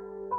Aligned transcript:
Música 0.00 0.38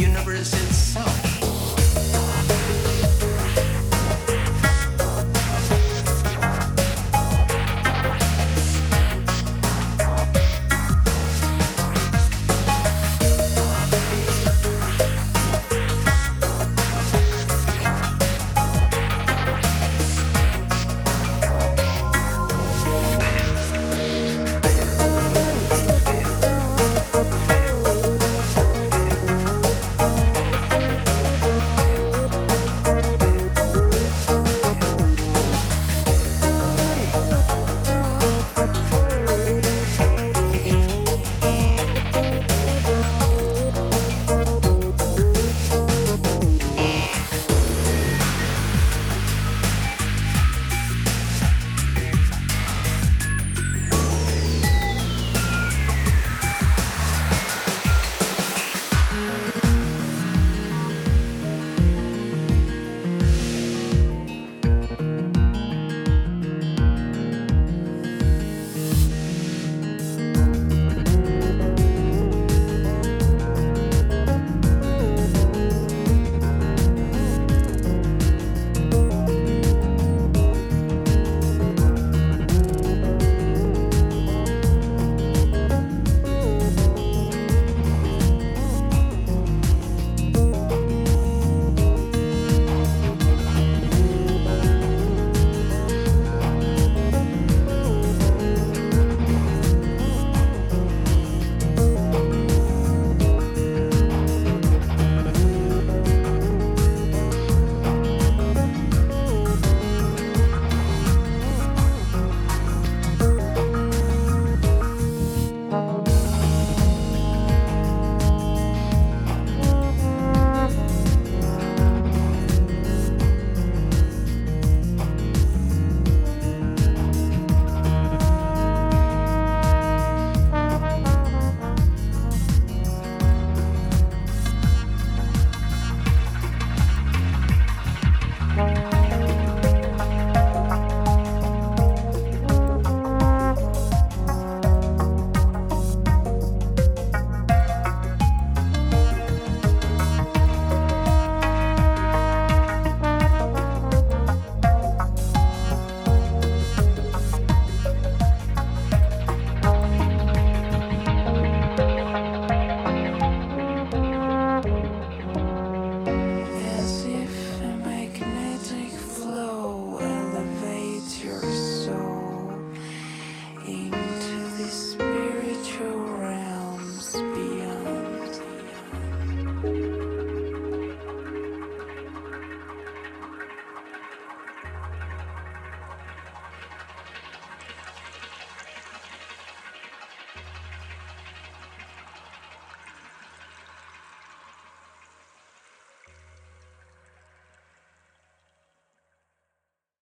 universe. 0.00 0.53